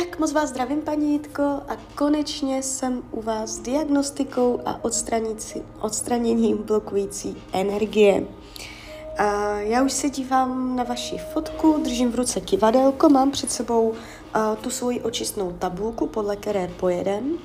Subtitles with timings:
[0.00, 4.80] Tak moc vás zdravím, paní Jitko, a konečně jsem u vás s diagnostikou a
[5.80, 8.26] odstraněním blokující energie.
[9.18, 13.94] A já už se dívám na vaši fotku, držím v ruce kivadelko, mám před sebou
[14.34, 17.38] a, tu svoji očistnou tabulku, podle které pojedem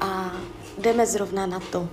[0.00, 0.32] a
[0.78, 1.88] jdeme zrovna na to.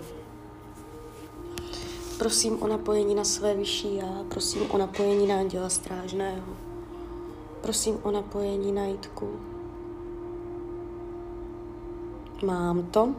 [2.17, 6.53] Prosím o napojení na své vyšší já, prosím o napojení na anděla strážného,
[7.61, 9.52] prosím o napojení na Jitku.
[12.45, 13.15] Mám to.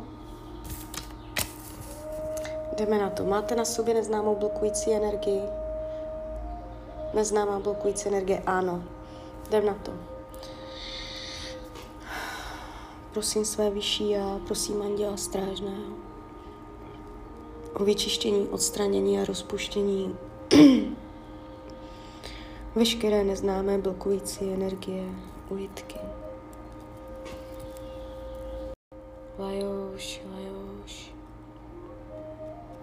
[2.77, 3.25] Jdeme na to.
[3.25, 5.43] Máte na sobě neznámou blokující energii?
[7.15, 8.43] Neznámá blokující energie?
[8.47, 8.85] Ano.
[9.49, 9.93] Jdem na to.
[13.13, 16.05] Prosím své vyšší já, prosím anděla strážného
[17.75, 20.17] o vyčištění, odstranění a rozpuštění
[22.75, 25.05] veškeré neznámé blokující energie,
[25.49, 25.99] ujitky.
[29.95, 31.13] Lajoš, lajoš.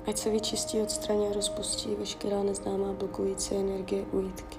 [0.08, 4.58] Ať se vyčistí, odstraní a rozpustí veškerá neznámá blokující energie ujitky.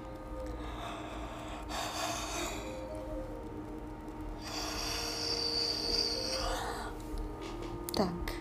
[7.97, 8.33] Tak.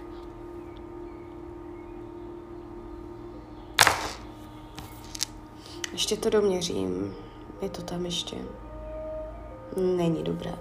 [5.92, 7.14] Ještě to doměřím.
[7.62, 8.36] Je to tam ještě.
[9.77, 10.58] Není dobré.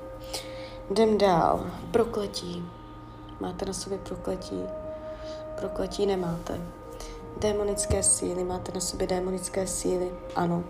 [0.89, 1.71] Jdem dál.
[1.91, 2.80] Prokletí.
[3.41, 4.61] Máte na sobě prokletí?
[5.59, 6.61] Prokletí nemáte.
[7.37, 8.43] Démonické síly.
[8.43, 10.11] Máte na sobě démonické síly?
[10.35, 10.63] Ano.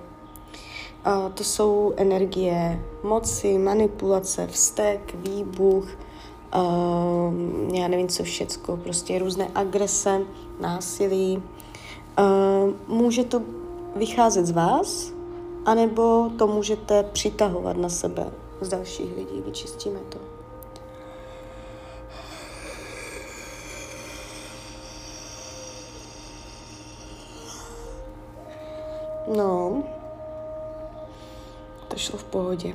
[1.03, 5.85] A to jsou energie moci, manipulace, vztek, výbuch,
[6.55, 10.21] uh, já nevím co všecko, prostě různé agrese,
[10.59, 11.43] násilí.
[12.19, 13.41] Uh, může to
[13.95, 15.11] vycházet z vás,
[15.65, 19.41] anebo to můžete přitahovat na sebe z dalších lidí.
[19.45, 20.40] Vyčistíme to.
[29.35, 29.83] No,
[31.87, 32.73] to šlo v pohodě.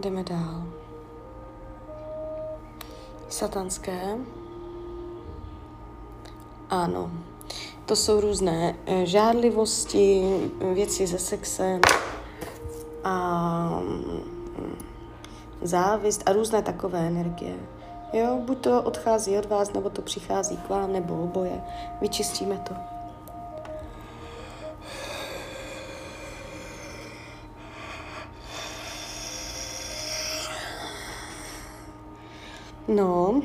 [0.00, 0.62] Jdeme dál.
[3.28, 4.16] Satanské.
[6.70, 7.10] Ano.
[7.86, 10.22] To jsou různé eh, žádlivosti,
[10.74, 11.80] věci se sexem
[13.04, 14.22] a mm,
[15.62, 17.54] závist a různé takové energie.
[18.12, 21.62] Jo, buď to odchází od vás, nebo to přichází k vám, nebo oboje.
[22.00, 22.74] Vyčistíme to.
[32.88, 33.42] No,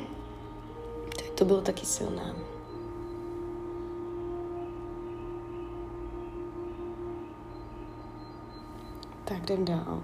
[1.35, 2.35] to bylo taky silné.
[9.23, 10.03] Tak jdem dál.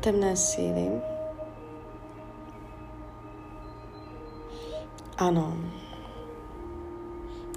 [0.00, 1.15] Temné síly.
[5.18, 5.56] Ano.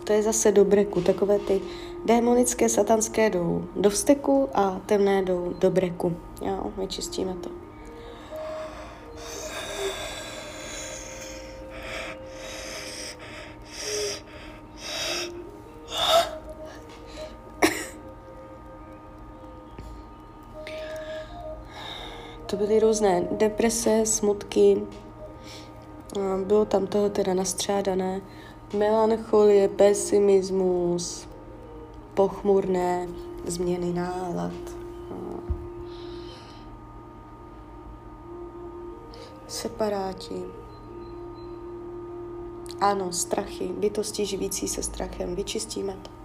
[0.04, 1.02] To je zase do breku.
[1.02, 1.62] Takové ty
[2.06, 6.16] démonické, satanské jdou do vsteku a temné jdou do breku.
[6.42, 7.50] Jo, vyčistíme to.
[22.46, 24.82] To byly různé deprese, smutky,
[26.46, 28.22] bylo tam toho teda nastřádané.
[28.78, 31.28] Melancholie, pesimismus,
[32.14, 33.08] pochmurné
[33.46, 34.54] změny nálad.
[39.48, 40.44] Separáti.
[42.82, 45.36] Ano, strachy, bytosti živící se strachem.
[45.36, 46.19] Vyčistíme to.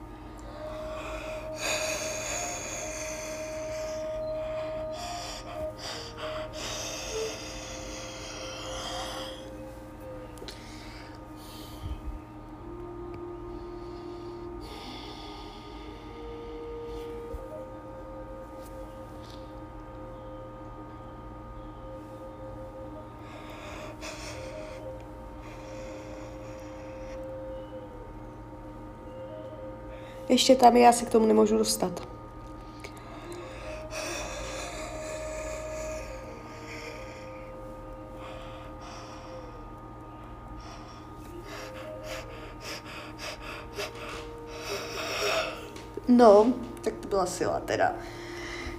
[30.34, 32.02] Ještě tam já se k tomu nemůžu dostat.
[46.08, 46.52] No,
[46.84, 47.92] tak to byla sila teda.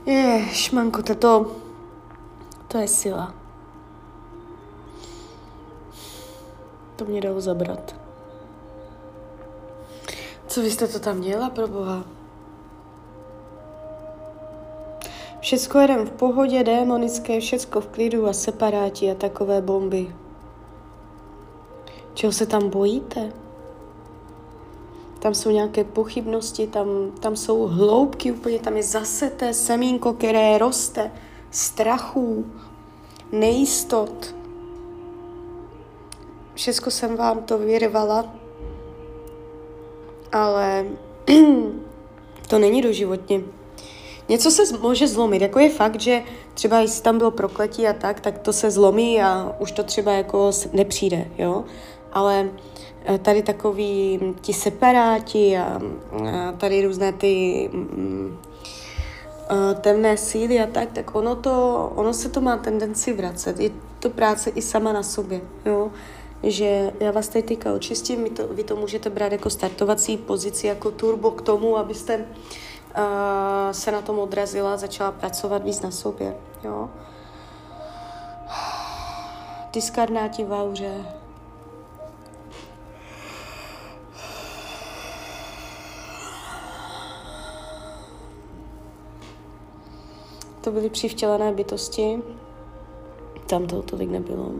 [0.05, 1.55] Je, šmanko, to,
[2.67, 3.33] to je sila.
[6.95, 7.94] To mě dalo zabrat.
[10.55, 12.05] Co vy jste to tam dělala, pro boha?
[15.39, 20.15] Všecko jedem v pohodě, démonické, všecko v klidu a separáti a takové bomby.
[22.13, 23.33] Čeho se tam bojíte?
[25.19, 26.87] Tam jsou nějaké pochybnosti, tam,
[27.19, 31.11] tam jsou hloubky úplně, tam je zase té semínko, které roste,
[31.51, 32.45] strachů,
[33.31, 34.35] nejistot.
[36.53, 38.44] Všechno jsem vám to vyrvala,
[40.35, 40.85] ale
[42.47, 43.41] to není doživotně.
[44.29, 46.21] Něco se může zlomit, jako je fakt, že
[46.53, 50.11] třeba jestli tam bylo prokletí a tak, tak to se zlomí a už to třeba
[50.11, 51.63] jako nepřijde, jo.
[52.13, 52.49] Ale
[53.05, 55.81] eh, tady takový ti separáti a,
[56.57, 58.37] tady různé ty mm,
[59.49, 63.59] eh, temné síly a tak, tak ono, to, ono se to má tendenci vracet.
[63.59, 65.91] Je to práce i sama na sobě, jo
[66.43, 70.67] že já vás tady teďka očistím, vy to, vy to můžete brát jako startovací pozici,
[70.67, 72.25] jako turbo k tomu, abyste uh,
[73.71, 76.35] se na tom odrazila, začala pracovat víc na sobě.
[76.63, 76.89] Jo?
[79.73, 81.05] Diskarnáti v auře.
[90.61, 92.21] To byly přivtělené bytosti.
[93.49, 94.51] Tam toho tolik nebylo.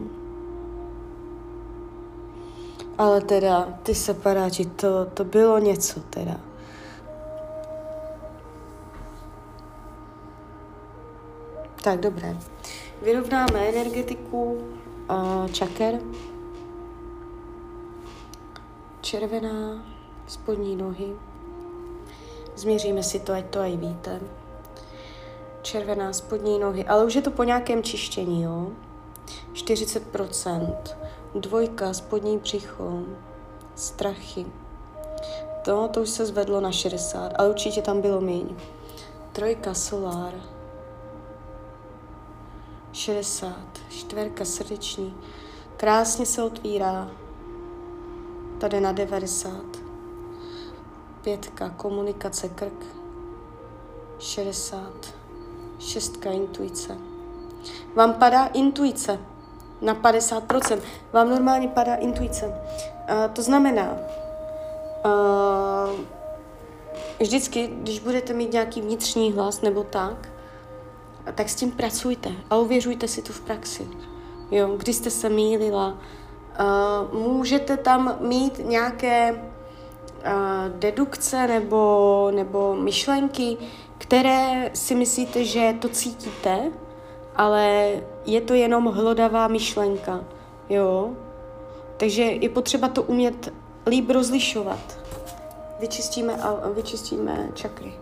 [2.98, 6.40] Ale teda, ty separáti, to, to bylo něco teda.
[11.82, 12.36] Tak, dobré.
[13.02, 14.58] Vyrovnáme energetiku
[15.10, 16.00] uh, čaker.
[19.00, 19.84] Červená,
[20.26, 21.12] spodní nohy.
[22.56, 24.20] Změříme si to, ať to aj víte.
[25.62, 28.70] Červená, spodní nohy, ale už je to po nějakém čištění, jo?
[29.52, 30.76] 40%.
[31.40, 33.02] Dvojka, spodní břicho,
[33.74, 34.46] strachy.
[35.64, 38.56] To, to už se zvedlo na 60, ale určitě tam bylo méně.
[39.32, 40.34] Trojka, solár,
[42.92, 43.56] 60,
[43.88, 45.14] čtverka, srdeční.
[45.76, 47.10] Krásně se otvírá.
[48.58, 49.52] Tady na 90.
[51.22, 52.86] Pětka, komunikace, krk.
[54.18, 54.92] 60.
[55.78, 56.98] Šestka, intuice.
[57.94, 59.18] Vám padá intuice
[59.80, 60.78] na 50%.
[61.12, 62.46] Vám normálně padá intuice.
[62.46, 62.52] Uh,
[63.32, 63.96] to znamená,
[65.04, 66.00] uh,
[67.20, 70.28] vždycky, když budete mít nějaký vnitřní hlas nebo tak,
[71.34, 73.88] tak s tím pracujte a uvěřujte si to v praxi.
[74.50, 75.98] Jo, kdy jste se mýlila,
[77.08, 79.40] uh, můžete tam mít nějaké uh,
[80.78, 83.56] dedukce nebo, nebo myšlenky,
[83.98, 86.72] které si myslíte, že to cítíte,
[87.36, 87.92] ale
[88.26, 90.24] je to jenom hlodavá myšlenka,
[90.68, 91.10] jo.
[91.96, 93.52] Takže je potřeba to umět
[93.86, 94.98] líp rozlišovat.
[95.80, 96.38] Vyčistíme,
[96.74, 97.92] vyčistíme čakry.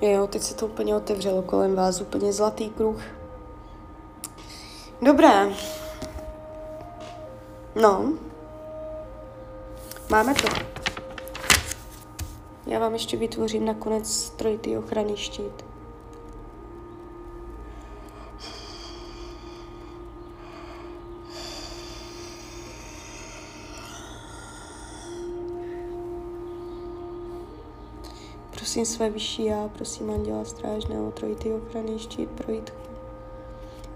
[0.00, 3.02] Jo, teď se to úplně otevřelo kolem vás, úplně zlatý kruh.
[5.02, 5.48] Dobré.
[7.74, 8.12] No.
[10.10, 10.48] Máme to.
[12.66, 15.69] Já vám ještě vytvořím nakonec trojitý ochranný štít.
[28.80, 32.76] Prosím své vyšší já, prosím Anděla Strážného, trojitý ochranný štít pro Jitku.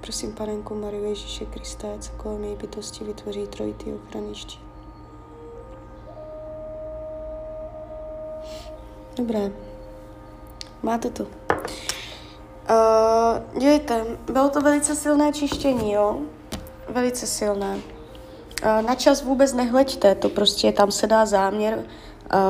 [0.00, 4.60] Prosím Panenku Mariu Ježíše Krista, se kolem její bytosti vytvoří trojitý ochranný štít.
[9.16, 9.52] Dobré.
[10.82, 11.22] Máte to.
[11.22, 11.28] Uh,
[13.60, 16.18] dívejte, bylo to velice silné čištění, jo?
[16.88, 17.74] Velice silné.
[17.76, 21.84] Uh, na čas vůbec nehleďte, to prostě tam se dá záměr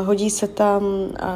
[0.05, 0.83] hodí se tam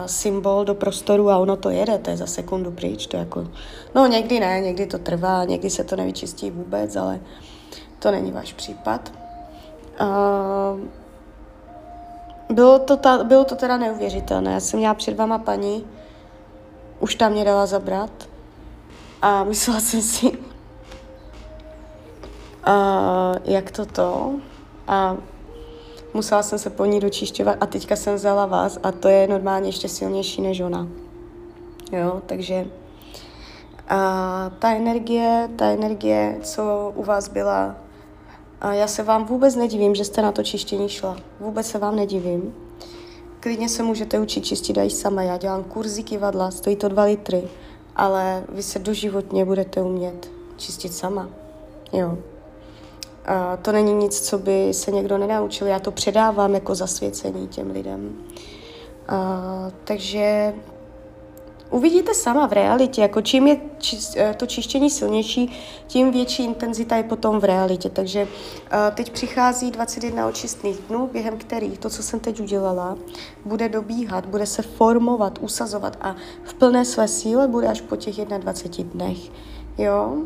[0.07, 3.49] symbol do prostoru a ono to jede, to je za sekundu pryč, to jako,
[3.95, 7.21] no někdy ne, někdy to trvá, někdy se to nevyčistí vůbec, ale
[7.99, 9.13] to není váš případ.
[12.51, 14.53] Bylo to, ta, bylo to teda neuvěřitelné.
[14.53, 15.87] Já jsem měla před váma paní,
[17.01, 18.11] už tam mě dala zabrat
[19.23, 20.37] a myslela jsem si, uh,
[23.45, 24.35] jak to to.
[24.89, 25.17] A
[26.15, 29.69] musela jsem se po ní dočišťovat a teďka jsem vzala vás a to je normálně
[29.69, 30.89] ještě silnější než ona.
[31.93, 32.67] Jo, takže
[33.89, 37.77] a ta energie, ta energie, co u vás byla,
[38.61, 41.17] a já se vám vůbec nedivím, že jste na to čištění šla.
[41.41, 42.55] Vůbec se vám nedivím.
[43.41, 45.23] klidně se můžete učit čistit i sama.
[45.23, 47.49] Já dělám kurzy kivadla, stojí to dva litry,
[47.97, 51.29] ale vy se doživotně budete umět čistit sama.
[51.93, 52.19] Jo.
[53.29, 55.67] A to není nic, co by se někdo nenaučil.
[55.67, 58.19] Já to předávám jako zasvěcení těm lidem.
[59.09, 60.55] A, takže
[61.71, 65.53] uvidíte sama v realitě, jako čím je či, eh, to čištění silnější,
[65.87, 67.91] tím větší intenzita je potom v realitě.
[67.91, 68.29] Takže uh,
[68.95, 72.97] teď přichází 21 očistných dnů, během kterých to, co jsem teď udělala,
[73.45, 78.15] bude dobíhat, bude se formovat, usazovat a v plné své síle bude až po těch
[78.17, 79.19] 21 dnech.
[79.79, 80.17] Jo?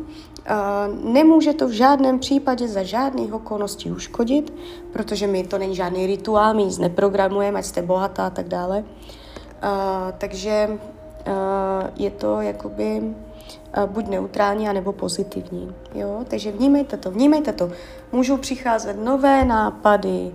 [1.03, 4.53] Nemůže to v žádném případě za žádných okolností uškodit,
[4.93, 8.83] protože my to není žádný rituál, my nic neprogramujeme, ať jste bohatá a tak dále.
[10.17, 10.69] Takže
[11.95, 13.15] je to jakoby
[13.85, 15.75] buď neutrální, anebo pozitivní.
[15.95, 16.25] Jo?
[16.27, 17.71] Takže vnímejte to, vnímejte to.
[18.11, 20.31] Můžou přicházet nové nápady,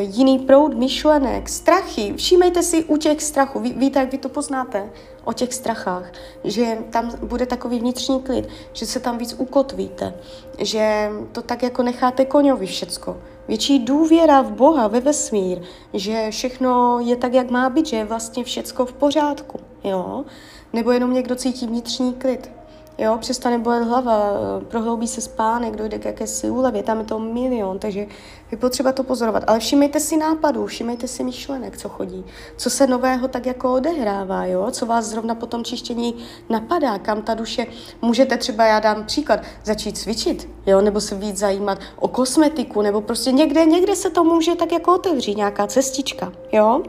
[0.00, 2.14] jiný proud myšlenek, strachy.
[2.16, 3.60] Všímejte si u těch strachů.
[3.60, 4.90] Ví, víte, jak vy to poznáte
[5.24, 6.12] o těch strachách,
[6.44, 10.14] že tam bude takový vnitřní klid, že se tam víc ukotvíte,
[10.58, 13.16] že to tak jako necháte koňovi všecko
[13.48, 15.62] větší důvěra v Boha, ve vesmír,
[15.94, 20.24] že všechno je tak, jak má být, že je vlastně všecko v pořádku, jo?
[20.72, 22.50] Nebo jenom někdo cítí vnitřní klid.
[22.98, 24.32] Jo, přestane bolet hlava,
[24.68, 28.06] prohloubí se spánek, dojde k jakési úlevě, tam je to milion, takže
[28.50, 29.44] je potřeba to pozorovat.
[29.46, 32.24] Ale všimejte si nápadů, všimejte si myšlenek, co chodí,
[32.56, 36.14] co se nového tak jako odehrává, jo, co vás zrovna po tom čištění
[36.50, 37.66] napadá, kam ta duše,
[38.02, 43.00] můžete třeba, já dám příklad, začít cvičit, jo, nebo se víc zajímat o kosmetiku, nebo
[43.00, 46.82] prostě někde, někde se to může tak jako otevřít, nějaká cestička, jo.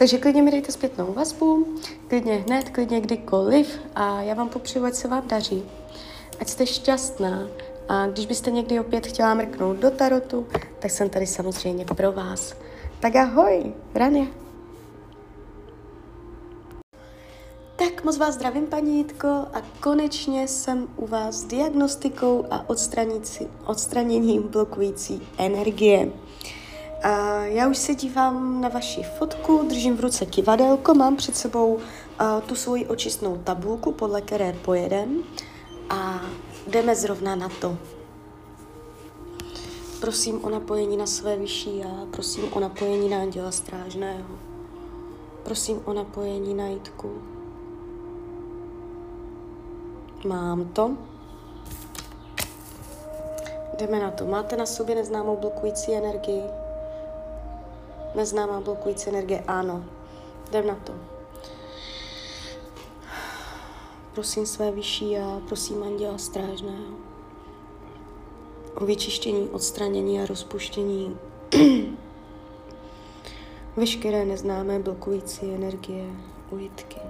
[0.00, 1.66] Takže klidně mi dejte zpětnou vazbu,
[2.08, 5.62] klidně hned, klidně kdykoliv a já vám popřeju, ať se vám daří.
[6.40, 7.48] Ať jste šťastná
[7.88, 10.46] a když byste někdy opět chtěla mrknout do tarotu,
[10.78, 12.54] tak jsem tady samozřejmě pro vás.
[13.00, 14.26] Tak ahoj, Rania.
[17.76, 22.64] Tak moc vás zdravím, paní Jitko, a konečně jsem u vás s diagnostikou a
[23.66, 26.12] odstraněním blokující energie.
[27.02, 31.74] A já už se dívám na vaši fotku, držím v ruce kivadelko, mám před sebou
[31.74, 31.80] uh,
[32.46, 35.22] tu svoji očistnou tabulku, podle které pojedem
[35.90, 36.20] a
[36.66, 37.76] jdeme zrovna na to.
[40.00, 44.38] Prosím o napojení na své vyšší já, prosím o napojení na anděla strážného,
[45.42, 47.22] prosím o napojení na jitku.
[50.28, 50.96] Mám to.
[53.78, 54.26] Jdeme na to.
[54.26, 56.59] Máte na sobě neznámou blokující energii?
[58.14, 59.84] Neznámá blokující energie, ano.
[60.48, 60.92] Jdem na to.
[64.14, 67.10] Prosím své vyšší a prosím anděla strážného
[68.74, 71.18] o vyčištění, odstranění a rozpuštění
[73.76, 76.04] veškeré neznámé blokující energie,
[76.50, 77.09] ujitky.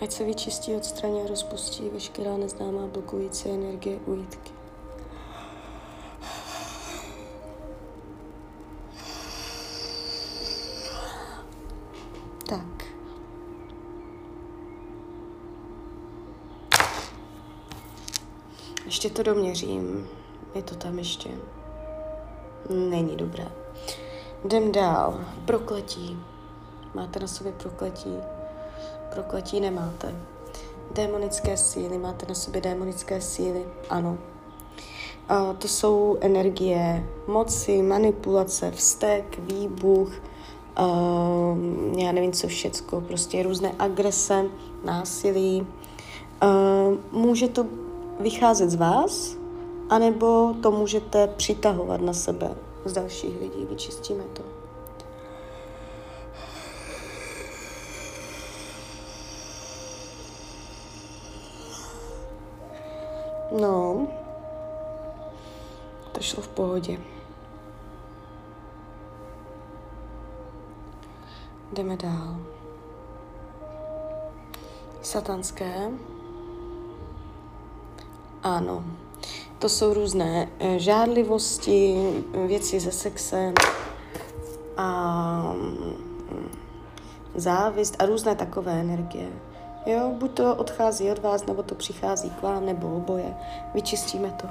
[0.00, 4.50] Ať se vyčistí, odstraní a rozpustí veškerá neznámá blokující energie ujítky.
[12.48, 12.84] Tak.
[18.84, 20.08] Ještě to doměřím.
[20.54, 21.30] Je to tam ještě.
[22.70, 23.52] Není dobré.
[24.44, 25.24] Jdem dál.
[25.44, 26.18] Prokletí.
[26.94, 28.39] Máte na sobě prokletí
[29.14, 30.14] prokletí nemáte.
[30.94, 34.18] Démonické síly, máte na sobě démonické síly, ano.
[35.28, 40.12] A to jsou energie moci, manipulace, vztek, výbuch,
[40.78, 44.44] uh, já nevím co všecko, prostě různé agrese,
[44.84, 45.66] násilí.
[46.42, 47.66] Uh, může to
[48.20, 49.36] vycházet z vás,
[49.90, 52.50] anebo to můžete přitahovat na sebe
[52.84, 54.59] z dalších lidí, vyčistíme to.
[63.50, 64.08] No,
[66.12, 66.98] to šlo v pohodě.
[71.72, 72.36] Jdeme dál.
[75.02, 75.90] Satanské.
[78.42, 78.84] Ano.
[79.58, 81.96] To jsou různé eh, žádlivosti,
[82.46, 83.54] věci se sexem
[84.76, 85.94] a mm,
[87.34, 89.28] závist a různé takové energie.
[89.86, 93.34] Jo, buď to odchází od vás, nebo to přichází k vám, nebo oboje.
[93.74, 94.48] Vyčistíme to.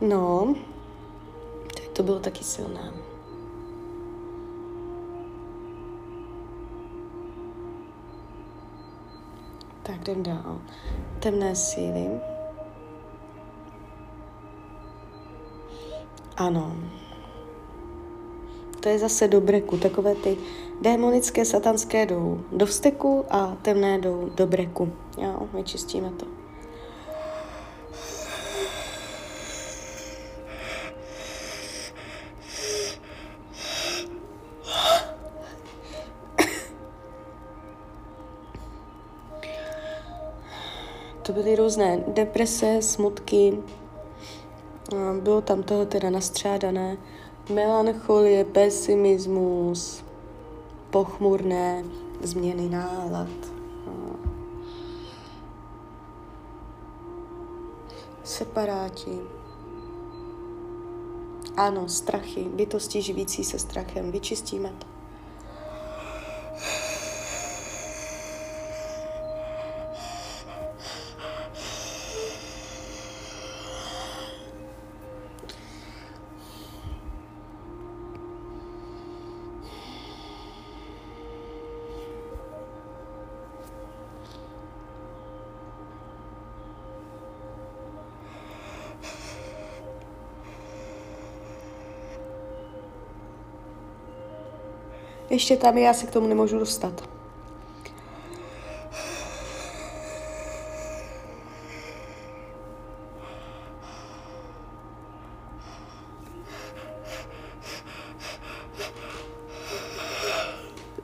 [0.00, 0.54] No,
[1.92, 2.92] to bylo taky silné.
[9.82, 10.60] Tak jdem dál.
[11.18, 12.29] Temné síly.
[16.40, 16.72] Ano.
[18.80, 19.76] To je zase do breku.
[19.76, 20.36] Takové ty
[20.80, 24.92] démonické, satanské jdou do vsteku a temné jdou do breku.
[25.18, 26.26] Jo, vyčistíme to.
[41.22, 43.58] To byly různé deprese, smutky,
[45.20, 46.96] bylo tam toho teda nastřádané,
[47.54, 50.04] melancholie, pesimismus,
[50.90, 51.84] pochmurné
[52.22, 53.28] změny nálad.
[58.24, 59.20] Separáti.
[61.56, 64.12] Ano, strachy, bytosti živící se strachem.
[64.12, 64.99] Vyčistíme to.
[95.40, 97.08] Ještě tam je, já se k tomu nemůžu dostat.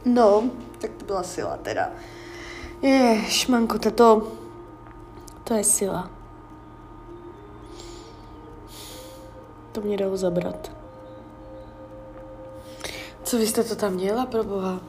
[0.04, 1.90] No, tak to byla sila teda.
[2.82, 4.32] Je, šmanko, to,
[5.44, 6.10] to je sila.
[9.72, 10.75] To mě dalo zabrat.
[13.26, 14.80] Co vy jste to tam dělala, pro boha?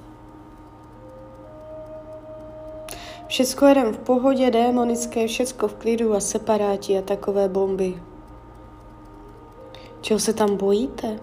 [3.27, 8.03] Všecko jeden v pohodě, démonické, všecko v klidu a separáti a takové bomby.
[10.01, 11.19] Čeho se tam bojíte?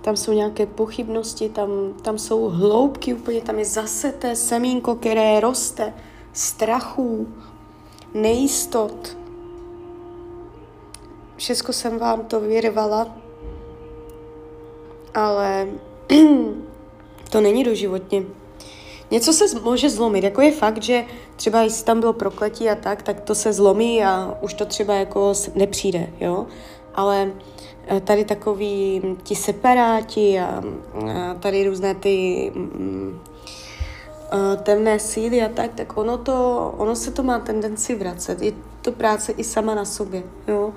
[0.00, 1.70] Tam jsou nějaké pochybnosti, tam,
[2.02, 5.94] tam jsou hloubky, úplně tam je zase té semínko, které roste,
[6.32, 7.28] strachů,
[8.14, 9.16] nejistot.
[11.36, 13.21] Všecko jsem vám to vyrvala,
[15.14, 15.68] ale
[17.30, 18.22] to není doživotně.
[19.10, 21.04] Něco se může zlomit, jako je fakt, že
[21.36, 24.94] třeba jestli tam bylo prokletí a tak, tak to se zlomí a už to třeba
[24.94, 26.46] jako nepřijde, jo.
[26.94, 27.32] Ale
[27.86, 30.62] eh, tady takový ti separáti a,
[31.40, 33.20] tady různé ty mm,
[34.32, 38.42] eh, temné síly a tak, tak ono, to, ono se to má tendenci vracet.
[38.42, 40.72] Je to práce i sama na sobě, jo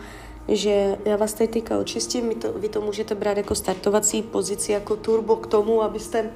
[0.48, 4.72] že já vás tady teďka očistím, vy to, vy to můžete brát jako startovací pozici,
[4.72, 6.30] jako turbo k tomu, abyste uh,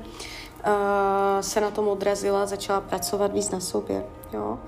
[1.42, 4.06] se na tom odrazila, začala pracovat víc na sobě.
[4.34, 4.60] Jo?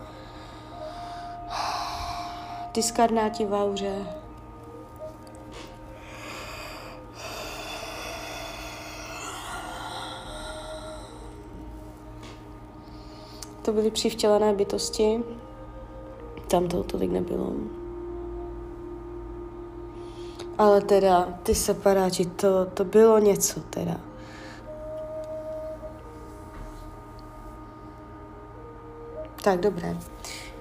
[2.74, 4.06] Diskarnáti v auře.
[13.62, 15.24] To byly přivtělené bytosti.
[16.48, 17.81] Tam toho tolik nebylo.
[20.62, 23.98] Ale teda, ty separáti, to, to bylo něco teda.
[29.44, 29.98] Tak, dobré.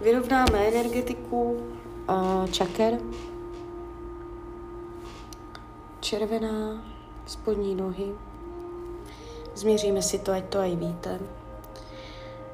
[0.01, 2.99] Vyrovnáme energetiku uh, čaker.
[6.01, 6.85] Červená,
[7.27, 8.15] spodní nohy.
[9.55, 11.21] Změříme si to, ať to aj víte.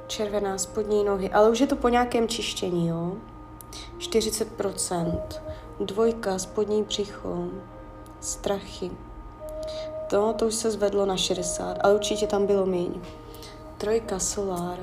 [0.07, 3.17] Červená, spodní nohy, ale už je to po nějakém čištění, jo.
[3.99, 5.21] 40%.
[5.81, 7.49] Dvojka, spodní břicho,
[8.21, 8.91] strachy.
[10.11, 13.01] To, to už se zvedlo na 60, ale určitě tam bylo míň.
[13.79, 14.79] Trojka, solár.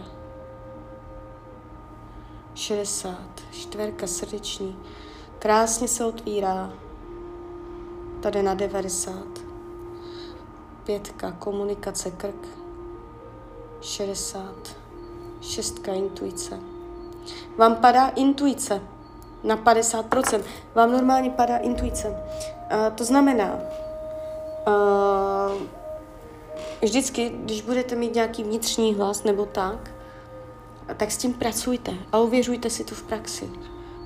[2.56, 3.18] 60.
[3.52, 4.80] Čtverka, srdeční.
[5.40, 6.74] Krásně se otvírá.
[8.22, 9.14] Tady na 90.
[10.84, 12.48] Pětka, komunikace, krk.
[13.82, 14.56] 60.
[15.42, 16.60] Šestka, intuice.
[17.58, 18.82] Vám padá intuice
[19.44, 20.42] na 50%.
[20.76, 22.08] Vám normálně padá intuice.
[22.08, 22.16] Uh,
[22.96, 23.60] to znamená,
[24.68, 25.62] uh,
[26.82, 29.92] vždycky, když budete mít nějaký vnitřní hlas nebo tak,
[30.98, 33.50] tak s tím pracujte a uvěřujte si to v praxi.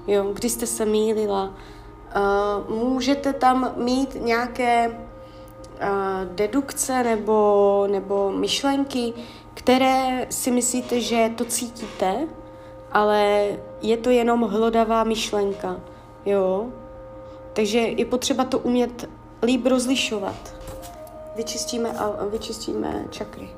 [0.08, 4.98] Jo, když jste se mýlila, uh, můžete tam mít nějaké uh,
[6.36, 9.14] dedukce nebo, nebo myšlenky,
[9.54, 12.28] které si myslíte, že to cítíte,
[12.92, 13.48] ale
[13.82, 15.80] je to jenom hlodavá myšlenka,
[16.26, 16.68] jo.
[17.54, 19.10] Takže je potřeba to umět
[19.44, 20.56] líp rozlišovat.
[21.36, 21.96] Vyčistíme,
[22.32, 23.50] vyčistíme čakry.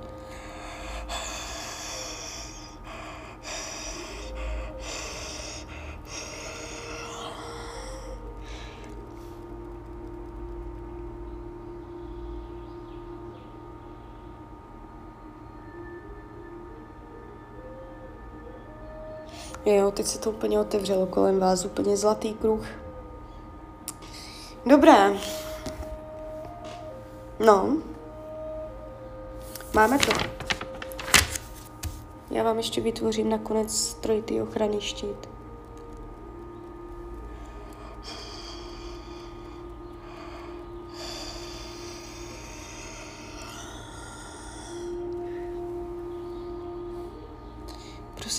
[19.66, 22.66] Jo, teď se to úplně otevřelo kolem vás, úplně zlatý kruh.
[24.66, 25.14] Dobré.
[27.40, 27.78] No.
[29.74, 30.12] Máme to.
[32.32, 35.39] Já vám ještě vytvořím nakonec trojitý ochranný štít.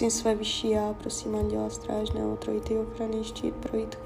[0.00, 3.98] Prosím své vyšší já, prosím Anděla Strážného, trojitý ochranný štít projít.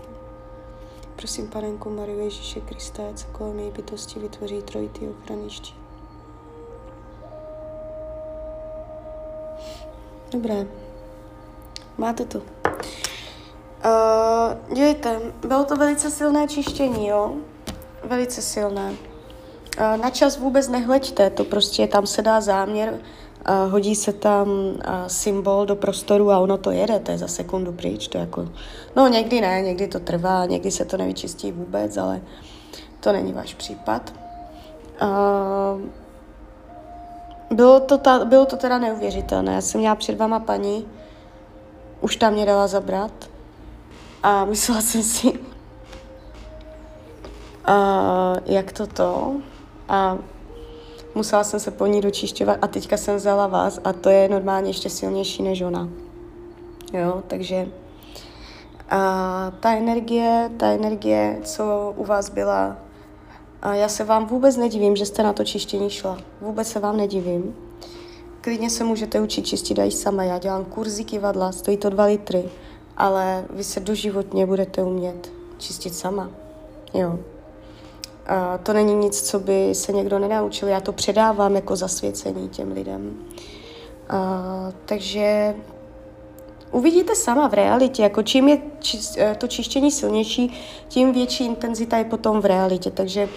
[1.16, 5.76] Prosím Panenku Mariu Ježíše Krista, se kolem její bytosti vytvoří trojitý ochranný štít.
[10.30, 10.66] Dobré.
[11.98, 12.38] Máte to.
[12.38, 12.44] Uh,
[14.74, 17.34] dívejte, bylo to velice silné čištění, jo?
[18.04, 18.94] Velice silné.
[19.80, 24.48] Uh, na čas vůbec nehleďte, to prostě tam se dá záměr, uh, hodí se tam
[24.48, 24.74] uh,
[25.06, 28.48] symbol do prostoru a ono to jede, to je za sekundu pryč, to jako,
[28.96, 32.20] no někdy ne, někdy to trvá, někdy se to nevyčistí vůbec, ale
[33.00, 34.12] to není váš případ.
[37.50, 39.54] Bylo to, ta, bylo to teda neuvěřitelné.
[39.54, 40.88] Já jsem měla před váma paní,
[42.00, 43.12] už tam mě dala zabrat
[44.22, 45.38] a myslela jsem si, uh,
[48.46, 49.34] jak to to
[49.88, 50.18] a
[51.14, 54.70] musela jsem se po ní dočišťovat a teďka jsem vzala vás a to je normálně
[54.70, 55.88] ještě silnější než ona.
[56.92, 57.68] Jo, takže
[58.90, 62.76] a ta energie, ta energie, co u vás byla,
[63.64, 66.18] a já se vám vůbec nedivím, že jste na to čištění šla.
[66.40, 67.56] Vůbec se vám nedivím.
[68.40, 70.24] Klidně se můžete učit čistit i sama.
[70.24, 72.44] Já dělám kurzy kivadla, stojí to dva litry,
[72.96, 76.30] ale vy se doživotně budete umět čistit sama.
[76.94, 77.18] Jo.
[78.26, 80.68] A to není nic, co by se někdo nenaučil.
[80.68, 83.14] Já to předávám jako zasvěcení těm lidem.
[84.08, 85.54] A, takže
[86.74, 90.52] Uvidíte sama v realitě, jako čím je či, eh, to čištění silnější,
[90.88, 92.90] tím větší intenzita je potom v realitě.
[92.90, 93.30] Takže uh,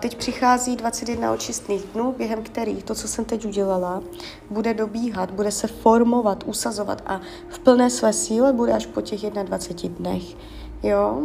[0.00, 4.02] teď přichází 21 očistných dnů, během kterých to, co jsem teď udělala,
[4.50, 9.20] bude dobíhat, bude se formovat, usazovat a v plné své síle bude až po těch
[9.20, 10.22] 21 dnech.
[10.82, 11.22] Jo?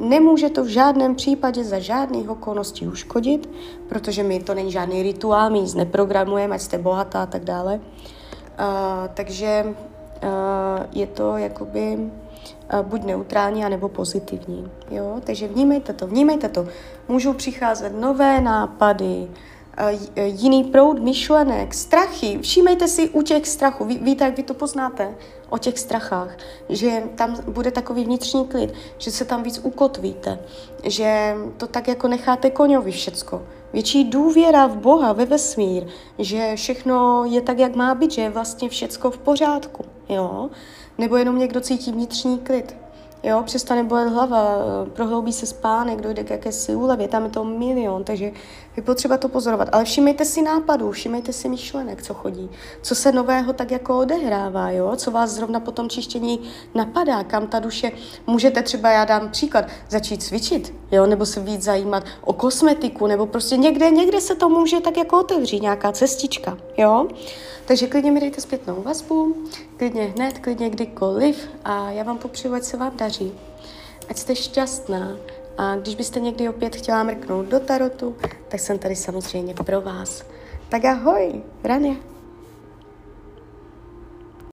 [0.00, 3.50] Nemůže to v žádném případě za žádných okolností uškodit,
[3.88, 7.80] protože my to není žádný rituál, my nic neprogramujeme, ať jste bohatá a tak dále.
[9.14, 9.74] Takže
[10.92, 12.10] je to jakoby
[12.82, 14.70] buď neutrální, anebo pozitivní.
[14.90, 15.20] Jo?
[15.24, 16.66] Takže vnímejte to, vnímejte to.
[17.08, 19.28] Můžou přicházet nové nápady,
[20.24, 22.38] jiný proud myšlenek, strachy.
[22.42, 23.84] Všímejte si u těch strachů.
[23.84, 25.14] Ví, víte, jak vy to poznáte
[25.50, 26.36] o těch strachách,
[26.68, 30.38] že tam bude takový vnitřní klid, že se tam víc ukotvíte,
[30.84, 35.86] že to tak jako necháte koňovi všecko větší důvěra v Boha, ve vesmír,
[36.18, 40.50] že všechno je tak, jak má být, že je vlastně všecko v pořádku, jo?
[40.98, 42.76] Nebo jenom někdo cítí vnitřní klid.
[43.22, 44.58] Jo, přestane bolet hlava,
[44.92, 48.32] prohloubí se spánek, dojde k jakési úlevě, tam je to milion, takže
[48.76, 49.68] je potřeba to pozorovat.
[49.72, 52.50] Ale všimejte si nápadů, všimejte si myšlenek, co chodí,
[52.82, 56.40] co se nového tak jako odehrává, jo, co vás zrovna po tom čištění
[56.74, 57.92] napadá, kam ta duše,
[58.26, 63.26] můžete třeba, já dám příklad, začít cvičit, jo, nebo se víc zajímat o kosmetiku, nebo
[63.26, 67.08] prostě někde, někde se to může tak jako otevřít, nějaká cestička, jo.
[67.66, 69.36] Takže klidně mi dejte zpětnou vazbu,
[69.76, 73.32] klidně hned, klidně kdykoliv a já vám popřeju, ať se vám daří.
[74.08, 75.16] Ať jste šťastná
[75.58, 78.16] a když byste někdy opět chtěla mrknout do tarotu,
[78.48, 80.24] tak jsem tady samozřejmě pro vás.
[80.68, 82.13] Tak ahoj, Rania.